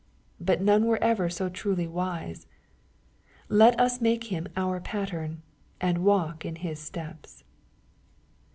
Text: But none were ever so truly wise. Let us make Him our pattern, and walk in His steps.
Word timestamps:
But 0.39 0.61
none 0.63 0.87
were 0.87 0.97
ever 0.97 1.29
so 1.29 1.47
truly 1.47 1.85
wise. 1.85 2.47
Let 3.49 3.79
us 3.79 4.01
make 4.01 4.31
Him 4.31 4.47
our 4.57 4.79
pattern, 4.79 5.43
and 5.79 5.99
walk 6.03 6.43
in 6.43 6.55
His 6.55 6.79
steps. 6.79 7.43